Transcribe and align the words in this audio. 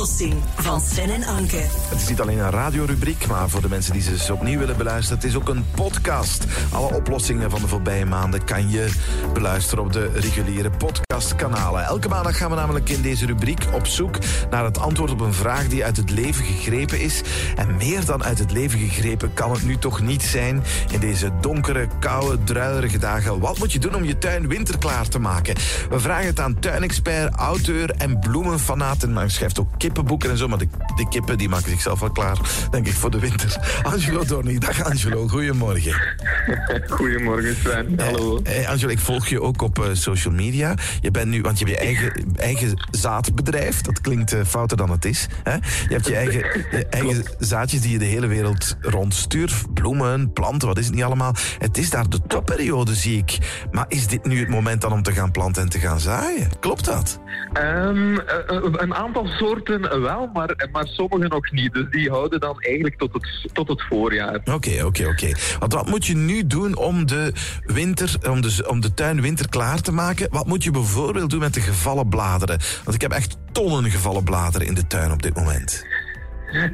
oplossing 0.00 0.34
van 0.54 0.80
Sven 0.80 1.10
en 1.10 1.24
Anke. 1.24 1.66
Het 1.88 2.00
is 2.00 2.08
niet 2.08 2.20
alleen 2.20 2.38
een 2.38 2.50
radiorubriek, 2.50 3.26
maar 3.26 3.48
voor 3.48 3.60
de 3.60 3.68
mensen 3.68 3.92
die 3.92 4.02
ze 4.02 4.10
eens 4.10 4.30
opnieuw 4.30 4.58
willen 4.58 4.76
beluisteren, 4.76 5.18
het 5.18 5.28
is 5.28 5.36
ook 5.36 5.48
een 5.48 5.64
podcast. 5.74 6.44
Alle 6.72 6.94
oplossingen 6.94 7.50
van 7.50 7.60
de 7.60 7.68
voorbije 7.68 8.04
maanden 8.04 8.44
kan 8.44 8.70
je 8.70 8.90
beluisteren 9.32 9.84
op 9.84 9.92
de 9.92 10.10
reguliere 10.14 10.70
podcastkanalen. 10.70 11.84
Elke 11.84 12.08
maandag 12.08 12.36
gaan 12.36 12.50
we 12.50 12.56
namelijk 12.56 12.88
in 12.88 13.02
deze 13.02 13.26
rubriek 13.26 13.66
op 13.72 13.86
zoek 13.86 14.18
naar 14.50 14.64
het 14.64 14.78
antwoord 14.78 15.10
op 15.10 15.20
een 15.20 15.34
vraag 15.34 15.68
die 15.68 15.84
uit 15.84 15.96
het 15.96 16.10
leven 16.10 16.44
gegrepen 16.44 17.00
is. 17.00 17.22
En 17.56 17.76
meer 17.76 18.04
dan 18.04 18.24
uit 18.24 18.38
het 18.38 18.52
leven 18.52 18.78
gegrepen 18.78 19.34
kan 19.34 19.50
het 19.50 19.64
nu 19.64 19.78
toch 19.78 20.00
niet 20.00 20.22
zijn 20.22 20.62
in 20.90 21.00
deze 21.00 21.30
donkere, 21.40 21.88
koude, 21.98 22.44
druilerige 22.44 22.98
dagen. 22.98 23.40
Wat 23.40 23.58
moet 23.58 23.72
je 23.72 23.78
doen 23.78 23.94
om 23.94 24.04
je 24.04 24.18
tuin 24.18 24.48
winterklaar 24.48 25.08
te 25.08 25.18
maken? 25.18 25.54
We 25.90 26.00
vragen 26.00 26.26
het 26.26 26.40
aan 26.40 26.58
tuinexpert, 26.58 27.34
auteur 27.34 27.90
en 27.90 28.18
bloemenfanaten, 28.18 29.12
maar 29.12 29.30
schrijft 29.30 29.60
ook 29.60 29.78
kippenboeken 29.92 30.30
en 30.30 30.36
zo. 30.36 30.48
Maar 30.48 30.58
de, 30.58 30.68
de 30.96 31.08
kippen 31.08 31.38
die 31.38 31.48
maken 31.48 31.70
zichzelf 31.70 32.00
wel 32.00 32.10
klaar, 32.10 32.38
denk 32.70 32.86
ik, 32.86 32.92
voor 32.92 33.10
de 33.10 33.18
winter. 33.18 33.80
Angelo 33.82 34.24
Dorni, 34.24 34.58
dag 34.58 34.84
Angelo, 34.84 35.28
goedemorgen. 35.28 35.94
Goedemorgen 36.88 37.56
Sven, 37.56 38.00
hallo. 38.00 38.40
Eh, 38.42 38.62
eh, 38.62 38.68
Angelo, 38.68 38.90
ik 38.90 38.98
volg 38.98 39.26
je 39.26 39.42
ook 39.42 39.62
op 39.62 39.78
eh, 39.78 39.88
social 39.92 40.34
media. 40.34 40.74
Je 41.00 41.10
bent 41.10 41.26
nu, 41.26 41.40
want 41.40 41.58
je 41.58 41.64
hebt 41.64 41.78
je 41.78 41.84
eigen, 41.84 42.36
eigen 42.36 42.86
zaadbedrijf. 42.90 43.80
Dat 43.80 44.00
klinkt 44.00 44.32
eh, 44.32 44.44
fouter 44.44 44.76
dan 44.76 44.90
het 44.90 45.04
is. 45.04 45.26
Hè? 45.42 45.54
Je 45.54 45.60
hebt 45.88 46.06
je 46.06 46.16
eigen, 46.16 46.66
je 46.70 46.86
eigen 47.00 47.24
zaadjes 47.38 47.80
die 47.80 47.92
je 47.92 47.98
de 47.98 48.04
hele 48.04 48.26
wereld 48.26 48.76
rondstuurt. 48.80 49.74
Bloemen, 49.74 50.32
planten, 50.32 50.68
wat 50.68 50.78
is 50.78 50.86
het 50.86 50.94
niet 50.94 51.04
allemaal. 51.04 51.34
Het 51.58 51.78
is 51.78 51.90
daar 51.90 52.08
de 52.08 52.20
topperiode, 52.26 52.94
zie 52.94 53.18
ik. 53.18 53.38
Maar 53.70 53.84
is 53.88 54.06
dit 54.06 54.24
nu 54.24 54.38
het 54.40 54.48
moment 54.48 54.80
dan 54.80 54.92
om 54.92 55.02
te 55.02 55.12
gaan 55.12 55.30
planten 55.30 55.62
en 55.62 55.68
te 55.68 55.78
gaan 55.78 56.00
zaaien? 56.00 56.48
Klopt 56.60 56.84
dat? 56.84 57.20
Ehm, 57.52 58.18
eh, 58.18 58.56
eh, 58.56 58.62
een 58.72 58.94
aantal 58.94 59.26
soorten 59.26 59.79
wel, 59.80 60.30
maar, 60.32 60.68
maar 60.72 60.86
sommige 60.86 61.28
nog 61.28 61.50
niet. 61.50 61.72
Dus 61.72 61.90
die 61.90 62.10
houden 62.10 62.40
dan 62.40 62.60
eigenlijk 62.60 62.98
tot 62.98 63.12
het, 63.12 63.48
tot 63.52 63.68
het 63.68 63.82
voorjaar. 63.82 64.40
Oké, 64.44 64.84
oké, 64.84 65.06
oké. 65.06 65.32
Want 65.58 65.72
wat 65.72 65.88
moet 65.88 66.06
je 66.06 66.16
nu 66.16 66.46
doen 66.46 66.76
om 66.76 67.06
de, 67.06 67.32
winter, 67.64 68.14
om, 68.28 68.40
de, 68.40 68.64
om 68.68 68.80
de 68.80 68.94
tuin 68.94 69.20
winter 69.20 69.48
klaar 69.48 69.80
te 69.80 69.92
maken? 69.92 70.28
Wat 70.30 70.46
moet 70.46 70.64
je 70.64 70.70
bijvoorbeeld 70.70 71.30
doen 71.30 71.40
met 71.40 71.54
de 71.54 71.60
gevallen 71.60 72.08
bladeren? 72.08 72.58
Want 72.84 72.94
ik 72.94 73.00
heb 73.00 73.12
echt 73.12 73.36
tonnen 73.52 73.90
gevallen 73.90 74.24
bladeren 74.24 74.66
in 74.66 74.74
de 74.74 74.86
tuin 74.86 75.12
op 75.12 75.22
dit 75.22 75.34
moment. 75.34 75.84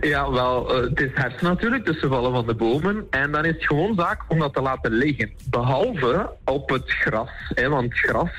Ja, 0.01 0.31
wel, 0.31 0.75
eh, 0.75 0.81
het 0.83 1.01
is 1.01 1.11
herfst 1.15 1.43
natuurlijk, 1.43 1.85
dus 1.87 2.01
ze 2.01 2.09
vallen 2.09 2.33
van 2.33 2.47
de 2.47 2.55
bomen. 2.55 3.07
En 3.11 3.31
dan 3.33 3.45
is 3.45 3.53
het 3.53 3.65
gewoon 3.67 3.95
zaak 3.97 4.21
om 4.29 4.39
dat 4.39 4.55
te 4.55 4.61
laten 4.61 4.93
liggen. 4.93 5.31
Behalve 5.51 6.31
op 6.45 6.71
het 6.71 6.91
gras. 6.93 7.31
Hè, 7.55 7.69
want 7.69 7.95
gras, 7.99 8.31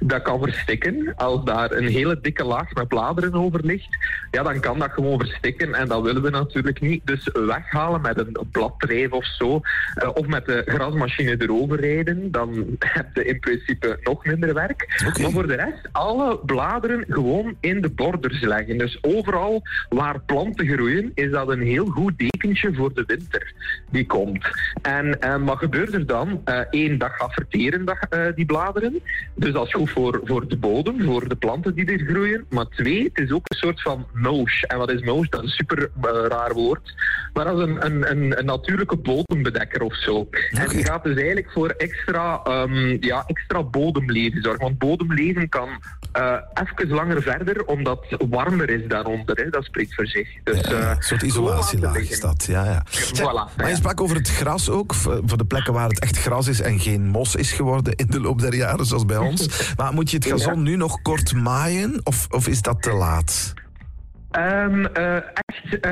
dat 0.00 0.22
kan 0.22 0.42
verstikken. 0.42 1.12
Als 1.16 1.44
daar 1.44 1.72
een 1.72 1.86
hele 1.86 2.18
dikke 2.20 2.44
laag 2.44 2.72
met 2.74 2.88
bladeren 2.88 3.34
over 3.34 3.60
ligt, 3.64 3.96
ja, 4.30 4.42
dan 4.42 4.60
kan 4.60 4.78
dat 4.78 4.90
gewoon 4.92 5.18
verstikken. 5.18 5.74
En 5.74 5.88
dat 5.88 6.02
willen 6.02 6.22
we 6.22 6.30
natuurlijk 6.30 6.80
niet. 6.80 7.06
Dus 7.06 7.28
weghalen 7.32 8.00
met 8.00 8.18
een 8.18 8.36
bladdrijf 8.50 9.10
of 9.10 9.24
zo. 9.24 9.60
eh, 9.94 10.08
of 10.14 10.26
met 10.26 10.46
de 10.46 10.62
grasmachine 10.66 11.36
erover 11.38 11.80
rijden. 11.80 12.30
Dan 12.30 12.66
heb 12.78 13.06
je 13.14 13.24
in 13.24 13.40
principe 13.40 13.98
nog 14.02 14.24
minder 14.24 14.54
werk. 14.54 15.02
Maar 15.20 15.30
voor 15.30 15.46
de 15.46 15.54
rest, 15.54 15.88
alle 15.92 16.38
bladeren 16.38 17.04
gewoon 17.08 17.56
in 17.60 17.80
de 17.80 17.90
borders 17.90 18.40
leggen. 18.40 18.78
Dus 18.78 18.98
overal 19.00 19.62
waar 19.88 20.20
planten 20.20 20.66
groeien, 20.66 20.80
is 21.14 21.30
dat 21.30 21.48
een 21.48 21.62
heel 21.62 21.86
goed 21.86 22.18
dekentje 22.18 22.74
voor 22.74 22.94
de 22.94 23.04
winter 23.06 23.52
die 23.90 24.06
komt. 24.06 24.46
En 24.82 25.20
eh, 25.20 25.36
wat 25.44 25.58
gebeurt 25.58 25.94
er 25.94 26.06
dan? 26.06 26.42
Eén, 26.70 26.98
dat 26.98 27.10
gaat 27.10 27.32
verteren, 27.32 27.84
eh, 28.10 28.26
die 28.34 28.46
bladeren. 28.46 29.00
Dus 29.34 29.52
dat 29.52 29.66
is 29.66 29.72
goed 29.72 29.90
voor, 29.90 30.20
voor 30.24 30.48
de 30.48 30.56
bodem, 30.56 31.02
voor 31.02 31.28
de 31.28 31.36
planten 31.36 31.74
die 31.74 31.86
er 31.86 32.06
groeien. 32.06 32.44
Maar 32.48 32.68
twee, 32.68 33.02
het 33.02 33.18
is 33.18 33.32
ook 33.32 33.44
een 33.44 33.56
soort 33.56 33.82
van 33.82 34.06
mulch. 34.12 34.62
En 34.62 34.78
wat 34.78 34.90
is 34.90 35.00
mulch? 35.00 35.28
Dat 35.28 35.42
is 35.42 35.48
een 35.48 35.66
super 35.66 35.90
eh, 36.02 36.10
raar 36.28 36.54
woord. 36.54 36.94
Maar 37.32 37.44
dat 37.44 37.58
is 37.58 37.64
een, 37.64 37.84
een, 37.84 38.10
een, 38.10 38.38
een 38.38 38.44
natuurlijke 38.44 38.96
bodembedekker 38.96 39.82
of 39.82 39.94
zo. 39.94 40.28
En 40.50 40.68
die 40.68 40.84
gaat 40.84 41.02
dus 41.02 41.16
eigenlijk 41.16 41.50
voor 41.52 41.68
extra, 41.68 42.40
ehm, 42.44 42.96
ja, 43.00 43.24
extra 43.26 43.62
bodemleven 43.62 44.42
zorgen. 44.42 44.62
Want 44.62 44.78
bodemleven 44.78 45.48
kan 45.48 45.68
eh 46.12 46.36
even 46.54 46.88
langer 46.94 47.22
verder, 47.22 47.64
omdat 47.64 48.04
het 48.08 48.24
warmer 48.28 48.70
is 48.70 48.88
daaronder. 48.88 49.36
Hè. 49.36 49.50
Dat 49.50 49.64
spreekt 49.64 49.94
voor 49.94 50.06
zich. 50.06 50.28
Dus, 50.44 50.60
Ja, 50.60 50.70
eh, 50.70 50.88
een 50.88 51.02
soort 51.02 51.22
isolatielaag 51.22 51.96
is 51.96 52.20
dat. 52.20 52.44
Ja, 52.48 52.64
ja. 52.64 52.82
Zeg, 52.90 53.30
Voilà, 53.30 53.56
maar 53.56 53.68
je 53.68 53.76
sprak 53.76 54.00
over 54.00 54.16
het 54.16 54.28
gras 54.28 54.70
ook, 54.70 54.94
voor 54.94 55.38
de 55.38 55.44
plekken 55.44 55.72
waar 55.72 55.88
het 55.88 56.00
echt 56.00 56.18
gras 56.18 56.46
is 56.46 56.60
en 56.60 56.80
geen 56.80 57.08
mos 57.08 57.34
is 57.34 57.52
geworden 57.52 57.94
in 57.94 58.06
de 58.06 58.20
loop 58.20 58.40
der 58.40 58.54
jaren, 58.54 58.86
zoals 58.86 59.06
bij 59.06 59.16
ons. 59.16 59.48
Maar 59.76 59.92
moet 59.92 60.10
je 60.10 60.16
het 60.16 60.26
gazon 60.26 60.62
nu 60.62 60.76
nog 60.76 61.02
kort 61.02 61.34
maaien 61.34 62.00
of, 62.04 62.26
of 62.30 62.48
is 62.48 62.62
dat 62.62 62.82
te 62.82 62.92
laat? 62.92 63.54
Ehm, 64.30 64.84
eh, 64.84 65.16
echt 65.16 65.86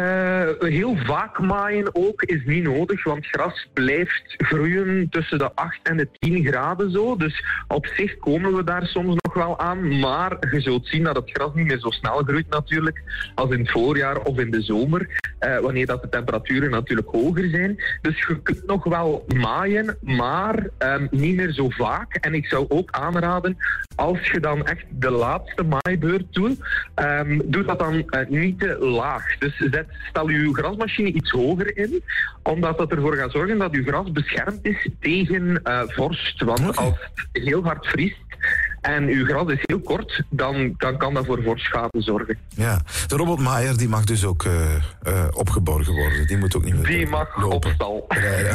heel 0.59 0.97
vaak 0.97 1.39
maaien 1.39 1.95
ook 1.95 2.23
is 2.23 2.45
niet 2.45 2.63
nodig, 2.63 3.05
want 3.05 3.27
gras 3.27 3.69
blijft 3.73 4.35
groeien 4.37 5.09
tussen 5.11 5.39
de 5.39 5.55
8 5.55 5.79
en 5.83 5.97
de 5.97 6.09
10 6.19 6.45
graden 6.47 6.91
zo. 6.91 7.17
Dus 7.17 7.45
op 7.69 7.87
zich 7.87 8.19
komen 8.19 8.55
we 8.57 8.65
daar 8.65 8.87
soms 8.87 9.15
nog 9.35 9.47
wel 9.47 9.59
aan, 9.59 9.99
maar 9.99 10.37
je 10.51 10.61
zult 10.61 10.87
zien 10.87 11.03
dat 11.03 11.17
het 11.17 11.31
gras 11.33 11.55
niet 11.55 11.67
meer 11.67 11.79
zo 11.79 11.91
snel 11.91 12.23
groeit 12.23 12.49
natuurlijk 12.49 13.03
als 13.35 13.51
in 13.51 13.59
het 13.59 13.71
voorjaar 13.71 14.19
of 14.19 14.39
in 14.39 14.51
de 14.51 14.63
zomer, 14.63 15.21
eh, 15.39 15.59
wanneer 15.59 15.87
dat 15.87 16.03
de 16.03 16.09
temperaturen 16.09 16.71
natuurlijk 16.71 17.09
hoger 17.09 17.49
zijn. 17.49 17.83
Dus 18.03 18.19
je 18.19 18.43
kunt 18.43 18.67
nog 18.67 18.85
wel 18.85 19.25
maaien, 19.35 19.97
maar 20.01 20.69
ehm, 20.79 21.07
niet 21.11 21.37
meer 21.37 21.53
zo 21.53 21.69
vaak. 21.69 22.15
En 22.15 22.35
ik 22.35 22.47
zou 22.47 22.65
ook 22.69 22.91
aanraden, 22.91 23.57
als 23.95 24.31
je 24.31 24.41
dan 24.41 24.67
echt 24.67 24.85
de 24.91 25.11
laatste 25.11 25.63
maaibeurt 25.63 26.33
doet, 26.33 26.59
ehm, 26.95 27.41
doe 27.45 27.65
dat 27.65 27.79
dan 27.79 28.09
eh, 28.09 28.29
niet 28.29 28.61
te 28.61 28.79
laag. 28.79 29.39
Dus 29.39 29.57
zet, 29.57 29.87
stel 30.09 30.29
je 30.29 30.55
grasmachine 30.55 31.13
iets 31.13 31.31
hoger 31.31 31.77
in, 31.77 32.03
omdat 32.43 32.79
dat 32.79 32.91
ervoor 32.91 33.17
gaat 33.17 33.33
zorgen 33.33 33.59
dat 33.59 33.75
je 33.75 33.83
gras 33.83 34.13
beschermd 34.13 34.59
is 34.63 34.89
tegen 35.01 35.63
eh, 35.63 35.83
vorst. 35.87 36.43
Want 36.43 36.77
als 36.77 36.95
het 37.33 37.43
heel 37.45 37.63
hard 37.63 37.87
vriest 37.87 38.29
en 38.81 39.05
uw 39.09 39.25
gras 39.25 39.49
is 39.53 39.59
heel 39.63 39.81
kort, 39.81 40.23
dan, 40.31 40.75
dan 40.77 40.97
kan 40.99 41.15
dat 41.15 41.27
voor 41.27 41.43
vorstschade 41.43 42.03
zorgen. 42.03 42.39
Ja, 42.49 42.81
de 43.07 43.17
robotmaaier 43.17 43.77
die 43.77 43.89
mag 43.89 44.05
dus 44.05 44.25
ook 44.25 44.45
eh, 44.45 44.75
eh, 45.03 45.25
opgeborgen 45.33 45.93
worden. 45.95 46.27
Die 46.27 46.37
moet 46.37 46.57
ook 46.57 46.65
niet 46.65 46.75
meer 46.75 46.87
Die 46.87 47.07
mag 47.07 47.37
lopen. 47.37 47.57
op 47.57 47.73
stal. 47.75 48.07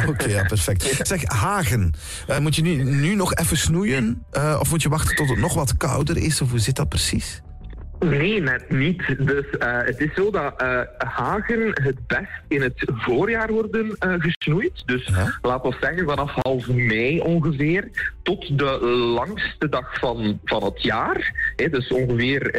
Oké, 0.06 0.26
ja, 0.26 0.42
perfect. 0.42 0.82
Zeg, 1.08 1.22
hagen. 1.24 1.92
Eh, 2.26 2.38
moet 2.38 2.56
je 2.56 2.62
nu, 2.62 2.82
nu 2.82 3.14
nog 3.14 3.34
even 3.34 3.56
snoeien? 3.56 4.24
Of 4.58 4.70
moet 4.70 4.82
je 4.82 4.88
wachten 4.88 5.16
tot 5.16 5.28
het 5.28 5.38
nog 5.38 5.54
wat 5.54 5.76
kouder 5.76 6.16
is? 6.16 6.40
Of 6.40 6.50
hoe 6.50 6.58
zit 6.58 6.76
dat 6.76 6.88
precies? 6.88 7.42
Nee, 7.98 8.40
net 8.40 8.70
niet. 8.70 9.16
Dus 9.18 9.50
eh, 9.58 9.78
het 9.84 10.00
is 10.00 10.14
zo 10.14 10.30
dat 10.30 10.62
eh, 10.62 10.80
hagen 10.98 11.70
het 11.82 12.06
best 12.06 12.42
in 12.48 12.62
het 12.62 12.84
voorjaar 12.86 13.52
worden 13.52 13.96
eh, 13.98 14.12
gesnoeid. 14.18 14.82
Dus 14.86 15.10
laten 15.42 15.70
we 15.70 15.76
zeggen 15.80 16.04
vanaf 16.04 16.30
half 16.42 16.68
mei 16.68 17.20
ongeveer 17.20 18.14
tot 18.22 18.58
de 18.58 18.86
langste 19.14 19.68
dag 19.68 19.98
van, 19.98 20.40
van 20.44 20.64
het 20.64 20.82
jaar. 20.82 21.52
Hè, 21.56 21.68
dus 21.68 21.88
ongeveer 21.88 22.54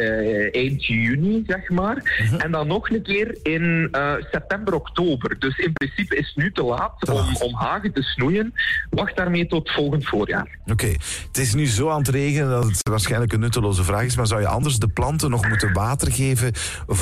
eind 0.52 0.86
juni, 0.86 1.44
zeg 1.46 1.68
maar. 1.68 2.18
Mhm. 2.22 2.40
En 2.40 2.50
dan 2.50 2.66
nog 2.66 2.90
een 2.90 3.02
keer 3.02 3.38
in 3.42 3.90
september, 4.30 4.74
oktober. 4.74 5.38
Dus 5.38 5.58
in 5.58 5.72
principe 5.72 6.16
is 6.16 6.26
het 6.26 6.36
nu 6.36 6.52
te 6.52 6.62
laat, 6.62 6.92
Te 6.98 7.12
laat. 7.12 7.40
Om, 7.40 7.48
om 7.48 7.54
hagen 7.54 7.92
te 7.92 8.02
snoeien. 8.02 8.52
Wacht 8.90 9.16
daarmee 9.16 9.46
tot 9.46 9.70
volgend 9.70 10.06
voorjaar. 10.06 10.58
Oké, 10.66 10.86
het 11.26 11.38
is 11.38 11.54
nu 11.54 11.66
zo 11.66 11.88
aan 11.88 11.98
het 11.98 12.08
regenen 12.08 12.50
dat 12.50 12.64
het 12.64 12.88
waarschijnlijk 12.88 13.32
een 13.32 13.40
nutteloze 13.40 13.84
vraag 13.84 14.04
is. 14.04 14.16
Maar 14.16 14.26
zou 14.26 14.40
je 14.40 14.46
anders 14.46 14.78
de 14.78 14.88
planten 14.88 15.27
nog 15.30 15.48
moeten 15.48 15.72
water 15.72 16.12
geven 16.12 16.52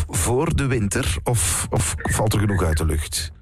voor 0.09 0.57
de 0.57 0.67
winter? 0.67 1.17
Of, 1.25 1.67
of 1.71 1.95
valt 1.99 2.33
er 2.33 2.41
genoeg 2.41 2.63
uit 2.63 2.77
de 2.77 2.85
lucht? 2.85 3.33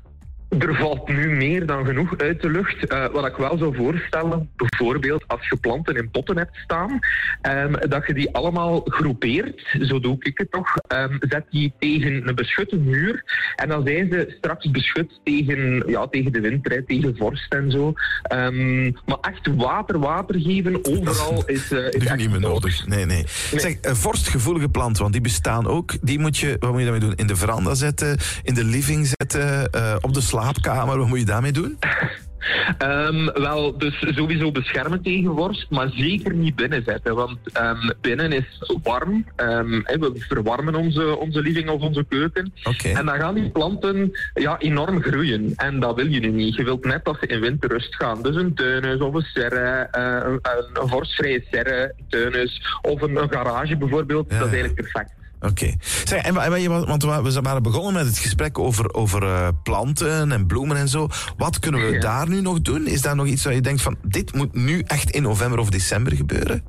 Er 0.58 0.74
valt 0.74 1.08
nu 1.08 1.30
meer 1.30 1.66
dan 1.66 1.86
genoeg 1.86 2.16
uit 2.16 2.42
de 2.42 2.50
lucht. 2.50 2.86
Eh, 2.86 3.06
wat 3.12 3.26
ik 3.26 3.36
wel 3.36 3.58
zou 3.58 3.74
voorstellen, 3.74 4.50
bijvoorbeeld 4.56 5.24
als 5.26 5.48
je 5.48 5.56
planten 5.56 5.96
in 5.96 6.10
potten 6.10 6.36
hebt 6.36 6.56
staan, 6.56 6.98
ehm, 7.40 7.88
dat 7.88 8.06
je 8.06 8.14
die 8.14 8.34
allemaal 8.34 8.80
groepeert, 8.84 9.76
zo 9.80 10.00
doe 10.00 10.16
ik 10.18 10.38
het 10.38 10.50
toch, 10.50 10.76
ehm, 10.76 11.16
zet 11.20 11.44
die 11.50 11.72
tegen 11.78 12.28
een 12.28 12.34
beschutte 12.34 12.76
muur 12.76 13.24
en 13.56 13.68
dan 13.68 13.86
zijn 13.86 14.08
ze 14.12 14.34
straks 14.38 14.70
beschut 14.70 15.20
tegen, 15.24 15.84
ja, 15.86 16.06
tegen 16.06 16.32
de 16.32 16.58
hè, 16.62 16.82
tegen 16.82 17.16
vorst 17.16 17.52
en 17.52 17.70
zo. 17.70 17.92
Ehm, 18.22 18.84
maar 18.84 19.18
echt 19.20 19.46
water, 19.56 19.98
water 19.98 20.40
geven 20.40 20.84
overal 20.84 21.44
is, 21.46 21.72
eh, 21.72 21.86
is 21.86 22.04
echt 22.04 22.16
niet 22.16 22.30
meer 22.30 22.40
nodig. 22.40 22.86
Nee, 22.86 23.04
nee. 23.04 23.24
Zeg, 23.54 23.76
een 23.80 23.96
vorstgevoelige 23.96 24.68
planten, 24.68 25.02
want 25.02 25.12
die 25.12 25.22
bestaan 25.22 25.66
ook. 25.66 25.92
Die 26.00 26.18
moet 26.18 26.38
je, 26.38 26.56
wat 26.58 26.70
moet 26.70 26.78
je 26.78 26.86
daarmee 26.86 27.08
doen? 27.08 27.16
In 27.16 27.26
de 27.26 27.36
veranda 27.36 27.74
zetten, 27.74 28.18
in 28.42 28.54
de 28.54 28.64
living 28.64 29.06
zetten, 29.06 29.70
eh, 29.70 29.96
op 30.00 30.14
de 30.14 30.20
slaapkamer. 30.44 30.98
Wat 30.98 31.08
moet 31.08 31.18
je 31.18 31.24
daarmee 31.24 31.52
doen? 31.52 31.78
Ehm, 32.78 33.24
wel, 33.24 33.78
dus 33.78 34.06
sowieso 34.14 34.52
beschermen 34.52 35.02
tegen 35.02 35.34
vorst, 35.36 35.70
maar 35.70 35.90
zeker 35.90 36.34
niet 36.34 36.54
binnen 36.54 36.82
zetten. 36.86 37.14
Want 37.14 37.38
ehm, 37.52 37.90
binnen 38.00 38.32
is 38.32 38.72
warm. 38.82 39.24
Hè, 39.36 39.98
we 39.98 40.12
verwarmen 40.28 40.74
onze, 40.74 41.16
onze 41.16 41.40
living 41.40 41.70
of 41.70 41.80
onze 41.80 42.04
keuken. 42.08 42.52
En 42.82 43.06
dan 43.06 43.18
gaan 43.18 43.34
die 43.34 43.50
planten 43.50 44.12
ja, 44.34 44.58
enorm 44.58 45.02
groeien. 45.02 45.52
En 45.56 45.80
dat 45.80 45.96
wil 45.96 46.06
je 46.06 46.20
nu 46.20 46.30
niet. 46.30 46.54
Je 46.54 46.64
wilt 46.64 46.84
net 46.84 47.04
dat 47.04 47.16
ze 47.20 47.26
in 47.26 47.40
winterrust 47.40 47.94
gaan. 47.94 48.22
Dus 48.22 48.36
een 48.36 48.54
tuinhuis 48.54 49.00
of 49.00 49.14
een 49.14 49.26
serre, 49.34 49.88
eh, 49.90 50.32
een, 50.32 50.82
een 50.82 50.88
vorstvrije 50.88 51.44
serre, 51.50 51.94
tuinhuis 52.08 52.78
of 52.82 53.02
een, 53.02 53.16
een 53.16 53.30
garage 53.30 53.76
bijvoorbeeld. 53.76 54.30
Ja, 54.30 54.38
dat 54.38 54.46
is 54.46 54.52
eigenlijk 54.52 54.82
perfect. 54.82 55.23
Oké. 55.44 55.74
Zeg, 56.04 56.22
en, 56.22 56.34
want 56.86 57.02
we 57.02 57.40
waren 57.42 57.62
begonnen 57.62 57.92
met 57.92 58.06
het 58.06 58.18
gesprek 58.18 58.58
over, 58.58 58.94
over 58.94 59.22
eh, 59.22 59.48
planten 59.62 60.32
en 60.32 60.46
bloemen 60.46 60.76
en 60.76 60.88
zo. 60.88 61.08
Wat 61.36 61.58
kunnen 61.58 61.80
we 61.86 61.92
Ja. 61.92 62.00
daar 62.00 62.28
nu 62.28 62.40
nog 62.40 62.60
doen? 62.60 62.86
Is 62.86 63.00
daar 63.00 63.16
nog 63.16 63.26
iets 63.26 63.44
waar 63.44 63.54
je 63.54 63.60
denkt 63.60 63.82
van, 63.82 63.96
dit 64.02 64.34
moet 64.34 64.54
nu 64.54 64.80
echt 64.86 65.10
in 65.10 65.22
november 65.22 65.58
of 65.58 65.70
december 65.70 66.12
gebeuren? 66.16 66.62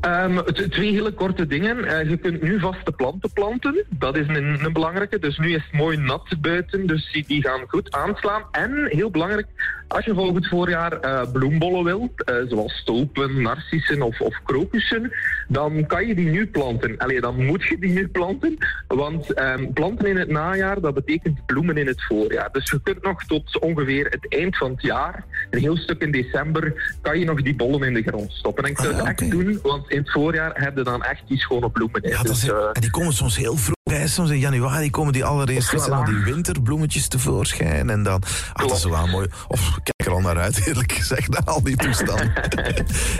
Ehm, 0.00 0.38
twee 0.70 0.92
hele 0.92 1.12
korte 1.12 1.46
dingen. 1.46 1.84
Eh, 1.84 2.08
je 2.08 2.16
kunt 2.16 2.42
nu 2.42 2.60
vaste 2.60 2.92
planten 2.92 3.32
planten. 3.32 3.84
Dat 3.88 4.16
is 4.16 4.28
een, 4.28 4.64
een 4.64 4.72
belangrijke. 4.72 5.18
Dus 5.18 5.38
nu 5.38 5.54
is 5.54 5.62
het 5.70 5.80
mooi 5.80 5.96
nat 5.96 6.34
buiten, 6.40 6.86
dus 6.86 7.12
die, 7.12 7.24
die 7.26 7.42
gaan 7.42 7.60
goed 7.66 7.92
aanslaan. 7.92 8.42
En 8.50 8.86
heel 8.88 9.10
belangrijk, 9.10 9.46
als 9.88 10.04
je 10.04 10.14
volgend 10.14 10.46
voorjaar 10.46 10.92
eh, 10.92 11.32
bloembollen 11.32 11.84
wilt, 11.84 12.24
eh, 12.24 12.36
zoals 12.48 12.84
tulpen, 12.84 13.42
narcissen 13.42 14.02
of, 14.02 14.20
of 14.20 14.40
krokussen, 14.44 15.12
dan 15.48 15.86
kan 15.86 16.06
je 16.06 16.14
die 16.14 16.28
nu 16.30 16.46
planten. 16.46 16.98
Allee, 16.98 17.20
dan 17.20 17.44
moet 17.44 17.64
je 17.64 17.78
die 17.78 17.92
nu 17.92 18.08
planten, 18.08 18.56
want 18.86 19.32
ehm, 19.32 19.72
planten 19.72 20.06
in 20.06 20.16
het 20.16 20.28
najaar, 20.28 20.80
dat 20.80 20.94
betekent 20.94 21.46
bloemen 21.46 21.76
in 21.76 21.86
het 21.86 22.04
voorjaar. 22.04 22.48
Dus 22.52 22.70
je 22.70 22.80
kunt 22.82 23.02
nog 23.02 23.24
tot 23.24 23.58
ongeveer 23.58 24.04
het 24.04 24.26
eind 24.28 24.56
van 24.56 24.70
het 24.70 24.82
jaar, 24.82 25.24
een 25.50 25.60
heel 25.60 25.76
stuk 25.76 26.02
in 26.02 26.10
december, 26.10 26.96
kan 27.02 27.18
je 27.18 27.24
nog 27.24 27.42
die 27.42 27.54
bollen 27.56 27.82
in 27.82 27.94
de 27.94 28.02
grond 28.02 28.32
stoppen. 28.32 28.64
En 28.64 28.70
ik 28.70 28.78
zou 28.78 28.86
Ah, 28.88 28.94
het 28.96 29.20
ja, 29.20 29.26
echt 29.26 29.30
doen, 29.30 29.60
want 29.68 29.90
in 29.90 29.98
het 29.98 30.10
voorjaar 30.12 30.50
heb 30.54 30.76
je 30.76 30.82
dan 30.82 31.02
echt 31.02 31.22
die 31.28 31.38
schone 31.38 31.70
bloemen. 31.70 32.08
Ja, 32.08 32.22
dat 32.22 32.30
is, 32.34 32.40
dus, 32.40 32.50
eh, 32.50 32.56
en 32.72 32.80
die 32.80 32.90
komen 32.90 33.12
soms 33.12 33.36
heel 33.36 33.56
vroeg. 33.56 33.76
Hè. 33.90 34.06
Soms 34.08 34.30
in 34.30 34.38
januari 34.38 34.90
komen 34.90 35.12
die 35.12 35.24
allereerst 35.24 35.74
Voilà. 35.88 35.92
al 35.92 36.04
die 36.04 36.14
winterbloemetjes 36.24 37.08
tevoorschijn. 37.08 37.90
En 37.90 38.02
dan, 38.02 38.22
ah, 38.52 38.66
dat 38.68 38.76
is 38.76 38.84
wel 38.84 39.06
mooi. 39.06 39.26
Of 39.48 39.60
ik 39.76 39.82
kijk 39.82 40.08
er 40.08 40.14
al 40.14 40.20
naar 40.20 40.38
uit, 40.38 40.66
eerlijk 40.66 40.92
gezegd, 40.92 41.28
naar 41.28 41.44
al 41.44 41.62
die 41.62 41.76
toestanden. 41.76 42.32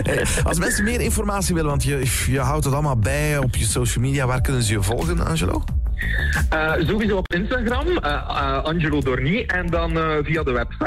Hey, 0.03 0.25
als 0.43 0.59
mensen 0.59 0.83
meer 0.83 1.01
informatie 1.01 1.53
willen, 1.55 1.69
want 1.69 1.83
je, 1.83 2.23
je 2.27 2.39
houdt 2.39 2.63
het 2.65 2.73
allemaal 2.73 2.97
bij 2.97 3.37
op 3.37 3.55
je 3.55 3.65
social 3.65 4.03
media, 4.03 4.25
waar 4.27 4.41
kunnen 4.41 4.63
ze 4.63 4.73
je 4.73 4.81
volgen, 4.83 5.25
Angelo? 5.27 5.63
eh, 6.49 6.71
sowieso 6.87 7.17
op 7.17 7.33
Instagram, 7.33 7.87
eh, 7.97 8.63
Angelo 8.63 8.99
Dorny, 9.01 9.43
en 9.47 9.67
dan 9.67 9.91
via 10.23 10.43
de 10.43 10.51
website 10.51 10.85